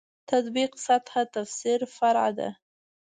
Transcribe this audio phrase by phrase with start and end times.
[0.29, 2.49] تطبیق سطح تفسیر فرع ده.